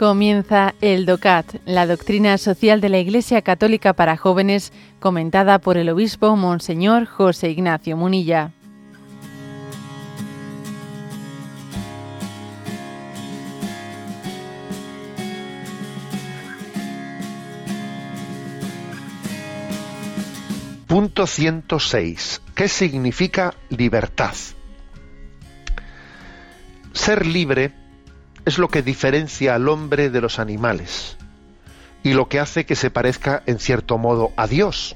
[0.00, 5.90] Comienza el DOCAT, la doctrina social de la Iglesia Católica para jóvenes, comentada por el
[5.90, 8.50] obispo Monseñor José Ignacio Munilla.
[20.86, 22.40] Punto 106.
[22.54, 24.32] ¿Qué significa libertad?
[26.94, 27.79] Ser libre
[28.44, 31.16] es lo que diferencia al hombre de los animales
[32.02, 34.94] y lo que hace que se parezca en cierto modo a Dios.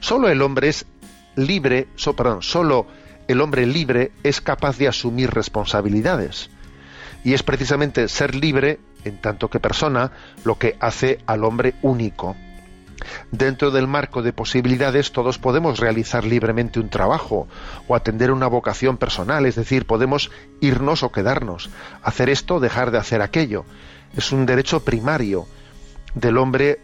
[0.00, 0.86] Solo el hombre es
[1.36, 2.86] libre, perdón, solo
[3.28, 6.50] el hombre libre es capaz de asumir responsabilidades.
[7.24, 10.12] Y es precisamente ser libre, en tanto que persona,
[10.44, 12.36] lo que hace al hombre único.
[13.30, 17.46] Dentro del marco de posibilidades todos podemos realizar libremente un trabajo
[17.88, 20.30] o atender una vocación personal, es decir, podemos
[20.60, 21.70] irnos o quedarnos,
[22.02, 23.64] hacer esto o dejar de hacer aquello.
[24.16, 25.46] Es un derecho primario
[26.14, 26.80] del hombre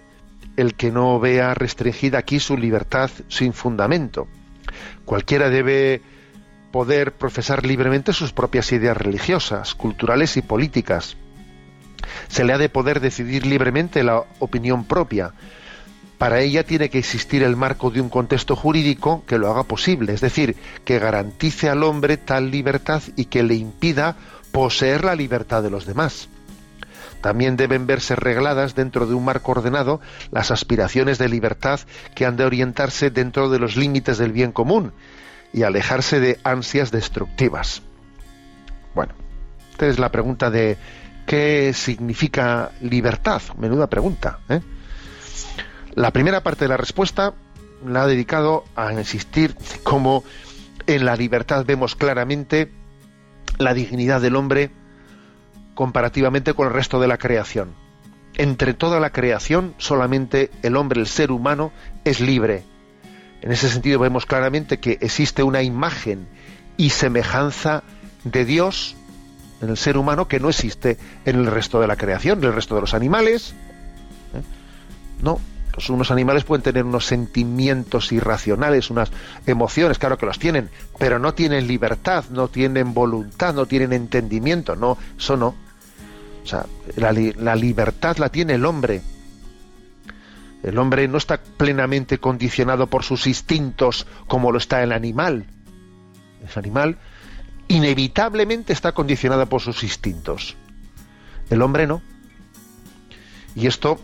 [0.56, 4.28] el que no vea restringida aquí su libertad sin fundamento.
[5.04, 6.02] Cualquiera debe
[6.70, 11.16] poder profesar libremente sus propias ideas religiosas, culturales y políticas.
[12.28, 15.32] Se le ha de poder decidir libremente la opinión propia,
[16.22, 20.12] para ella tiene que existir el marco de un contexto jurídico que lo haga posible,
[20.12, 24.14] es decir, que garantice al hombre tal libertad y que le impida
[24.52, 26.28] poseer la libertad de los demás.
[27.22, 30.00] También deben verse regladas dentro de un marco ordenado
[30.30, 31.80] las aspiraciones de libertad
[32.14, 34.92] que han de orientarse dentro de los límites del bien común
[35.52, 37.82] y alejarse de ansias destructivas.
[38.94, 39.12] Bueno,
[39.72, 40.76] esta es la pregunta de
[41.26, 43.42] ¿qué significa libertad?
[43.58, 44.38] Menuda pregunta.
[44.48, 44.60] ¿eh?
[45.94, 47.34] La primera parte de la respuesta
[47.86, 50.24] la ha dedicado a insistir cómo
[50.86, 52.72] en la libertad vemos claramente
[53.58, 54.70] la dignidad del hombre
[55.74, 57.74] comparativamente con el resto de la creación.
[58.34, 61.72] Entre toda la creación, solamente el hombre, el ser humano,
[62.04, 62.64] es libre.
[63.42, 66.26] En ese sentido vemos claramente que existe una imagen
[66.78, 67.82] y semejanza
[68.24, 68.96] de Dios
[69.60, 72.54] en el ser humano que no existe en el resto de la creación, en el
[72.54, 73.54] resto de los animales.
[74.34, 74.42] ¿eh?
[75.20, 75.38] No,
[75.72, 79.10] pues unos animales pueden tener unos sentimientos irracionales, unas
[79.46, 80.68] emociones, claro que los tienen,
[80.98, 85.54] pero no tienen libertad, no tienen voluntad, no tienen entendimiento, no, eso no.
[86.44, 86.66] O sea,
[86.96, 89.00] la, la libertad la tiene el hombre.
[90.62, 95.46] El hombre no está plenamente condicionado por sus instintos como lo está el animal.
[96.42, 96.98] El animal
[97.68, 100.56] inevitablemente está condicionado por sus instintos.
[101.48, 102.02] El hombre no.
[103.54, 104.00] Y esto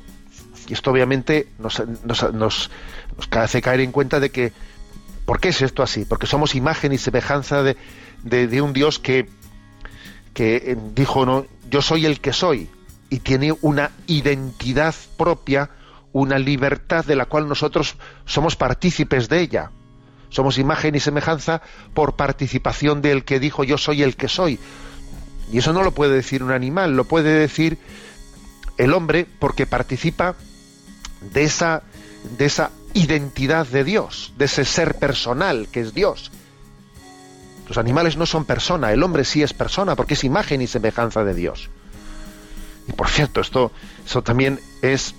[0.68, 2.70] y esto obviamente nos,
[3.30, 4.52] hace caer en cuenta de que,
[5.24, 6.04] ¿por qué es esto así?
[6.04, 9.28] Porque somos imagen y semejanza de, un Dios que,
[10.34, 12.68] que eh, dijo, no, yo soy el que soy,
[13.10, 15.70] y tiene una identidad propia,
[16.12, 17.96] una libertad de la cual nosotros
[18.26, 19.70] somos partícipes de ella.
[20.30, 21.62] Somos imagen y semejanza
[21.94, 24.58] por participación del que dijo yo soy el que soy.
[25.50, 27.78] Y eso no lo puede decir un animal, lo puede decir
[28.76, 30.36] el hombre porque participa
[31.20, 31.82] de esa,
[32.36, 36.30] de esa identidad de Dios, de ese ser personal que es Dios.
[37.68, 41.24] Los animales no son persona, el hombre sí es persona porque es imagen y semejanza
[41.24, 41.68] de Dios.
[42.86, 43.72] Y por cierto, esto
[44.24, 45.14] también es,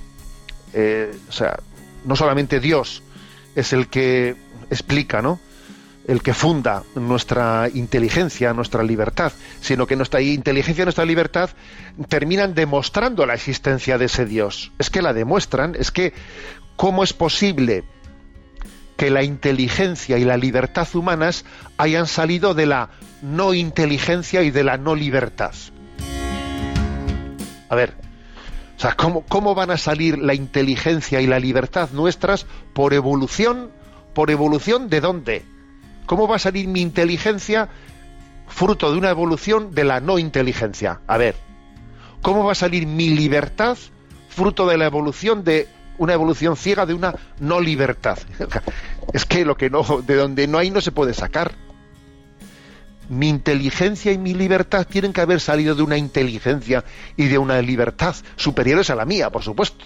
[0.73, 1.59] eh, o sea,
[2.05, 3.03] no solamente Dios
[3.55, 4.35] es el que
[4.71, 5.39] explica, ¿no?
[6.09, 9.31] El que funda nuestra inteligencia, nuestra libertad,
[9.61, 11.51] sino que nuestra inteligencia y nuestra libertad
[12.07, 14.71] terminan demostrando la existencia de ese Dios.
[14.79, 16.13] Es que la demuestran, es que
[16.75, 17.83] ¿cómo es posible
[18.97, 21.45] que la inteligencia y la libertad humanas
[21.77, 22.89] hayan salido de la
[23.21, 25.53] no inteligencia y de la no libertad?
[27.69, 27.93] A ver,
[28.75, 33.69] o sea, ¿cómo, cómo van a salir la inteligencia y la libertad nuestras por evolución?
[34.15, 35.58] ¿Por evolución de dónde?
[36.09, 37.69] ¿Cómo va a salir mi inteligencia
[38.47, 41.01] fruto de una evolución de la no inteligencia?
[41.05, 41.35] A ver,
[42.23, 43.77] ¿cómo va a salir mi libertad
[44.27, 45.67] fruto de la evolución de
[45.99, 48.17] una evolución ciega de una no libertad?
[49.13, 51.53] es que lo que no, de donde no hay no se puede sacar.
[53.07, 56.83] Mi inteligencia y mi libertad tienen que haber salido de una inteligencia
[57.17, 59.85] y de una libertad superiores a la mía, por supuesto.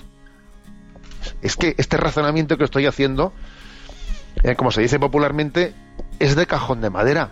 [1.42, 3.34] Es que este razonamiento que estoy haciendo,
[4.42, 5.74] eh, como se dice popularmente,
[6.20, 7.30] es de cajón de madera.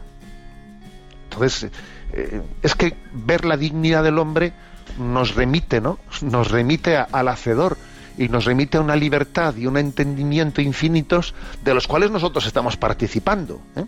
[1.29, 1.71] Entonces,
[2.13, 4.53] eh, es que ver la dignidad del hombre
[4.97, 5.99] nos remite, ¿no?
[6.21, 7.77] Nos remite al hacedor
[8.17, 11.33] y nos remite a una libertad y un entendimiento infinitos
[11.63, 13.61] de los cuales nosotros estamos participando.
[13.75, 13.85] ¿eh?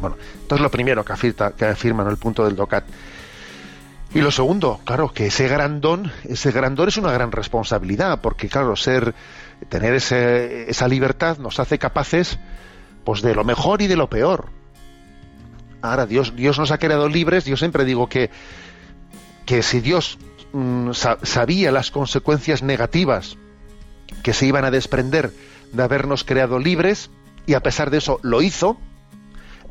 [0.00, 2.84] Bueno, entonces lo primero que afirma, que afirma el punto del DOCAT.
[4.14, 8.20] Y lo segundo, claro, que ese gran don, ese gran don es una gran responsabilidad,
[8.20, 9.12] porque claro, ser,
[9.68, 12.38] tener ese, esa libertad nos hace capaces,
[13.04, 14.46] pues de lo mejor y de lo peor.
[15.82, 18.30] Ahora, Dios, Dios nos ha creado libres, yo siempre digo que,
[19.44, 20.18] que si Dios
[20.52, 23.36] mm, sabía las consecuencias negativas
[24.22, 25.30] que se iban a desprender
[25.72, 27.10] de habernos creado libres,
[27.46, 28.78] y a pesar de eso lo hizo,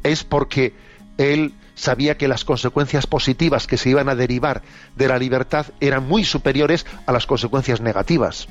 [0.04, 0.76] es porque
[1.18, 4.62] Él sabía que las consecuencias positivas que se iban a derivar
[4.96, 8.48] de la libertad eran muy superiores a las consecuencias negativas.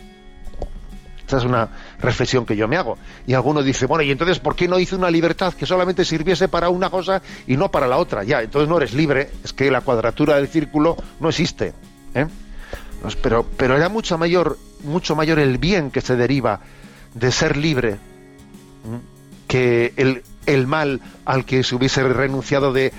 [1.33, 1.67] Esa es una
[1.99, 2.99] reflexión que yo me hago.
[3.27, 6.47] Y alguno dice, bueno, ¿y entonces por qué no hice una libertad que solamente sirviese
[6.47, 8.23] para una cosa y no para la otra?
[8.23, 11.73] Ya, entonces no eres libre, es que la cuadratura del círculo no existe.
[12.15, 12.27] ¿eh?
[13.01, 16.61] Pues, pero, pero era mucho mayor, mucho mayor el bien que se deriva
[17.15, 17.97] de ser libre
[19.49, 22.93] que el, el mal al que se hubiese renunciado de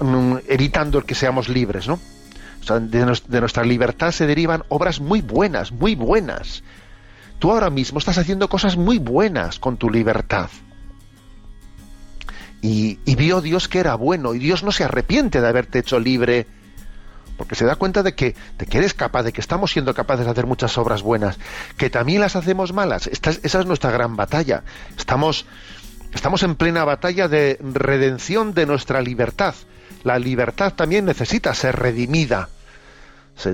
[0.00, 1.98] mm, evitando el que seamos libres, ¿no?
[2.76, 6.62] de, nuestra libertad se derivan obras muy buenas, muy buenas.
[7.38, 10.50] Tú ahora mismo estás haciendo cosas muy buenas con tu libertad.
[12.60, 16.46] Y, vio Dios que era bueno, y Dios no se arrepiente de haberte hecho libre,
[17.36, 20.24] porque se da cuenta de que, de que eres capaz, de que estamos siendo capaces
[20.24, 21.38] de hacer muchas obras buenas,
[21.76, 23.06] que también las hacemos malas.
[23.06, 24.64] esa es nuestra gran batalla.
[24.96, 25.46] Estamos,
[26.14, 29.54] Estamos en plena batalla de redención de nuestra libertad.
[30.04, 32.48] La libertad también necesita ser redimida.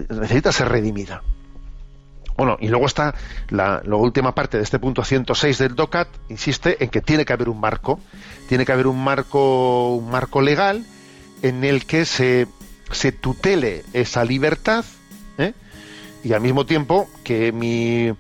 [0.09, 1.23] necesita ser redimida.
[2.37, 3.15] Bueno, y luego está
[3.51, 7.49] la, última parte de este punto 106 del DOCAT, insiste en que tiene que haber
[7.49, 8.01] un marco,
[8.49, 10.85] tiene que haber un marco, un marco legal
[11.43, 12.47] en el que se,
[13.21, 14.85] tutele esa libertad
[15.39, 15.53] ¿eh?
[16.25, 18.13] y al mismo tiempo que mi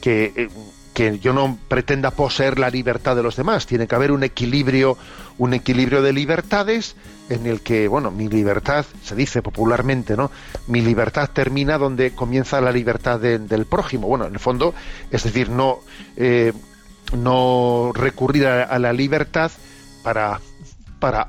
[0.00, 0.48] que eh,
[0.96, 3.66] que yo no pretenda poseer la libertad de los demás.
[3.66, 4.96] Tiene que haber un equilibrio,
[5.36, 6.96] un equilibrio de libertades
[7.28, 10.30] en el que, bueno, mi libertad, se dice popularmente, ¿no?
[10.68, 14.08] Mi libertad termina donde comienza la libertad del prójimo.
[14.08, 14.72] Bueno, en el fondo,
[15.10, 15.80] es decir, no,
[16.16, 16.54] eh,
[17.14, 19.50] no recurrir a, la libertad
[20.02, 20.40] para,
[20.98, 21.28] para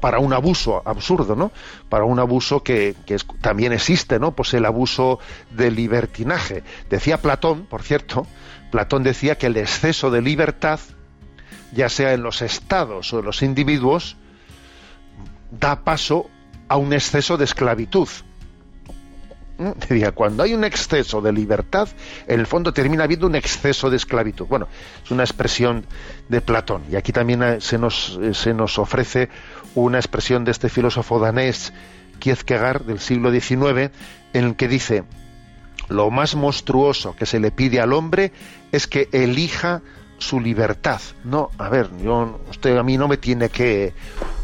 [0.00, 1.50] para un abuso absurdo, ¿no?
[1.88, 2.94] Para un abuso que,
[3.40, 4.32] también existe, ¿no?
[4.32, 5.18] Pues el abuso
[5.50, 6.62] del libertinaje.
[6.90, 8.26] Decía Platón, por cierto,
[8.70, 10.80] Platón decía que el exceso de libertad,
[11.72, 14.16] ya sea en los estados o en los individuos,
[15.50, 16.28] da paso
[16.68, 18.08] a un exceso de esclavitud.
[19.58, 19.70] ¿Mm?
[20.14, 21.88] Cuando hay un exceso de libertad,
[22.26, 24.46] en el fondo termina habiendo un exceso de esclavitud.
[24.46, 24.68] Bueno,
[25.02, 25.86] es una expresión
[26.28, 26.82] de Platón.
[26.90, 29.30] Y aquí también eh, se nos, eh, se nos ofrece
[29.74, 31.72] una expresión de este filósofo danés,
[32.18, 33.90] Kierkegaard, del siglo XIX,
[34.32, 35.04] en el que dice,
[35.88, 38.32] lo más monstruoso que se le pide al hombre
[38.72, 39.82] es que elija
[40.18, 41.00] su libertad.
[41.24, 43.92] No, a ver, yo, usted a mí no me tiene que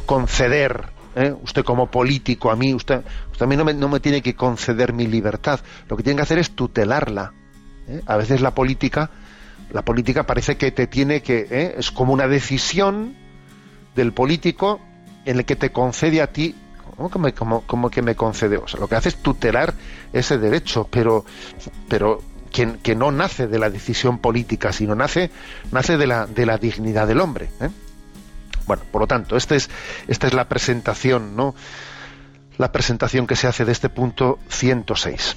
[0.07, 1.35] conceder, ¿eh?
[1.43, 4.35] usted como político, a mí, usted, usted a mí no me, no me, tiene que
[4.35, 5.61] conceder mi libertad.
[5.89, 7.33] Lo que tiene que hacer es tutelarla.
[7.89, 8.03] ¿eh?
[8.07, 9.11] A veces la política,
[9.71, 11.75] la política parece que te tiene que, ¿eh?
[11.79, 13.17] es como una decisión
[13.95, 14.81] del político
[15.25, 16.55] en el que te concede a ti
[16.97, 17.11] ¿Cómo
[17.91, 18.59] que, me, concede?
[18.59, 19.75] O sea, lo que hace es tutelar
[20.13, 21.25] ese derecho, pero,
[21.89, 25.31] pero que, que, no nace de la decisión política, sino nace,
[25.71, 27.49] nace de, la, de la dignidad del hombre.
[27.61, 27.71] ¿eh?
[28.67, 29.71] Bueno, por lo tanto, este es,
[30.07, 31.55] esta es la presentación, ¿no?
[32.59, 35.37] La presentación que se hace de este punto 106.